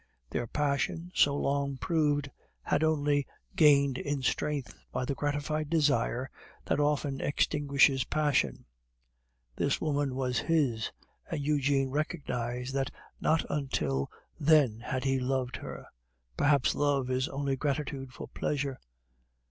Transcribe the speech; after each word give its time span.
Their 0.31 0.47
passion, 0.47 1.11
so 1.13 1.35
long 1.37 1.77
proved, 1.77 2.31
had 2.63 2.83
only 2.83 3.27
gained 3.55 3.99
in 3.99 4.23
strength 4.23 4.73
by 4.91 5.05
the 5.05 5.13
gratified 5.13 5.69
desire 5.69 6.27
that 6.65 6.79
often 6.79 7.21
extinguishes 7.21 8.03
passion. 8.05 8.65
This 9.55 9.79
woman 9.79 10.15
was 10.15 10.39
his, 10.39 10.91
and 11.29 11.39
Eugene 11.39 11.91
recognized 11.91 12.73
that 12.73 12.89
not 13.19 13.45
until 13.47 14.09
then 14.39 14.79
had 14.79 15.03
he 15.03 15.19
loved 15.19 15.57
her; 15.57 15.85
perhaps 16.35 16.73
love 16.73 17.11
is 17.11 17.29
only 17.29 17.55
gratitude 17.55 18.11
for 18.11 18.27
pleasure. 18.29 18.79